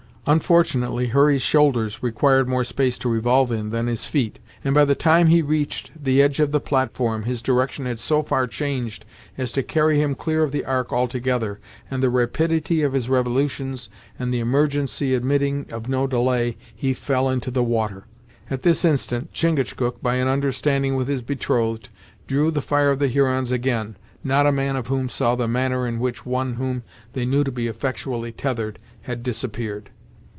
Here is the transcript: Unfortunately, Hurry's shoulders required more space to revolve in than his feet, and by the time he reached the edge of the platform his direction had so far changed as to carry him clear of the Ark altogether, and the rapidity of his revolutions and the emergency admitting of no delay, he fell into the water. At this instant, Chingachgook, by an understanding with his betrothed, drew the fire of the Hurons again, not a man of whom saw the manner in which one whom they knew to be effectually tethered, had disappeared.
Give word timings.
Unfortunately, 0.27 1.07
Hurry's 1.07 1.41
shoulders 1.41 2.03
required 2.03 2.47
more 2.47 2.63
space 2.63 2.99
to 2.99 3.09
revolve 3.09 3.51
in 3.51 3.71
than 3.71 3.87
his 3.87 4.05
feet, 4.05 4.37
and 4.63 4.75
by 4.75 4.85
the 4.85 4.93
time 4.93 5.27
he 5.27 5.41
reached 5.41 5.89
the 6.01 6.21
edge 6.21 6.39
of 6.39 6.51
the 6.51 6.59
platform 6.59 7.23
his 7.23 7.41
direction 7.41 7.87
had 7.87 7.99
so 7.99 8.21
far 8.21 8.45
changed 8.45 9.03
as 9.35 9.51
to 9.53 9.63
carry 9.63 9.99
him 9.99 10.13
clear 10.13 10.43
of 10.43 10.51
the 10.51 10.63
Ark 10.63 10.93
altogether, 10.93 11.59
and 11.89 12.03
the 12.03 12.11
rapidity 12.11 12.83
of 12.83 12.93
his 12.93 13.09
revolutions 13.09 13.89
and 14.19 14.31
the 14.31 14.39
emergency 14.39 15.15
admitting 15.15 15.65
of 15.71 15.89
no 15.89 16.05
delay, 16.05 16.55
he 16.73 16.93
fell 16.93 17.27
into 17.27 17.49
the 17.49 17.63
water. 17.63 18.05
At 18.47 18.61
this 18.61 18.85
instant, 18.85 19.33
Chingachgook, 19.33 20.03
by 20.03 20.15
an 20.17 20.27
understanding 20.27 20.95
with 20.95 21.07
his 21.07 21.23
betrothed, 21.23 21.89
drew 22.27 22.51
the 22.51 22.61
fire 22.61 22.91
of 22.91 22.99
the 22.99 23.07
Hurons 23.07 23.51
again, 23.51 23.97
not 24.23 24.45
a 24.45 24.51
man 24.51 24.75
of 24.75 24.85
whom 24.85 25.09
saw 25.09 25.33
the 25.35 25.47
manner 25.47 25.87
in 25.87 25.99
which 25.99 26.27
one 26.27 26.53
whom 26.53 26.83
they 27.13 27.25
knew 27.25 27.43
to 27.43 27.51
be 27.51 27.65
effectually 27.65 28.31
tethered, 28.31 28.77
had 29.01 29.23
disappeared. 29.23 29.89